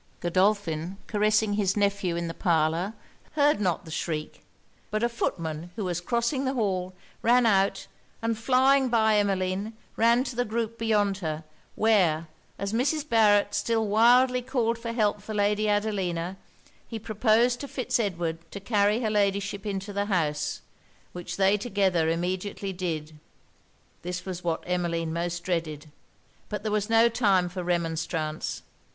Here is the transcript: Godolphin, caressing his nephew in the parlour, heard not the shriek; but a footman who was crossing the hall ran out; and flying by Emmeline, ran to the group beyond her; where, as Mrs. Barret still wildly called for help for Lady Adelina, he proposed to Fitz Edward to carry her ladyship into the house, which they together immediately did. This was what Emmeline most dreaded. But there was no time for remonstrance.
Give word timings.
Godolphin, 0.19 0.97
caressing 1.05 1.53
his 1.53 1.77
nephew 1.77 2.15
in 2.15 2.27
the 2.27 2.33
parlour, 2.33 2.93
heard 3.33 3.61
not 3.61 3.85
the 3.85 3.91
shriek; 3.91 4.41
but 4.89 5.03
a 5.03 5.07
footman 5.09 5.69
who 5.75 5.85
was 5.85 6.01
crossing 6.01 6.43
the 6.43 6.55
hall 6.55 6.95
ran 7.21 7.45
out; 7.45 7.85
and 8.19 8.35
flying 8.35 8.89
by 8.89 9.17
Emmeline, 9.17 9.73
ran 9.95 10.23
to 10.23 10.35
the 10.35 10.43
group 10.43 10.79
beyond 10.79 11.19
her; 11.19 11.43
where, 11.75 12.25
as 12.57 12.73
Mrs. 12.73 13.07
Barret 13.07 13.53
still 13.53 13.85
wildly 13.85 14.41
called 14.41 14.79
for 14.79 14.91
help 14.91 15.21
for 15.21 15.35
Lady 15.35 15.69
Adelina, 15.69 16.35
he 16.87 16.97
proposed 16.97 17.59
to 17.59 17.67
Fitz 17.67 17.99
Edward 17.99 18.39
to 18.51 18.59
carry 18.59 19.01
her 19.01 19.11
ladyship 19.11 19.67
into 19.67 19.93
the 19.93 20.05
house, 20.05 20.61
which 21.13 21.37
they 21.37 21.57
together 21.59 22.09
immediately 22.09 22.73
did. 22.73 23.19
This 24.01 24.25
was 24.25 24.43
what 24.43 24.63
Emmeline 24.65 25.13
most 25.13 25.43
dreaded. 25.43 25.91
But 26.49 26.63
there 26.63 26.71
was 26.71 26.89
no 26.89 27.07
time 27.07 27.47
for 27.49 27.63
remonstrance. 27.63 28.63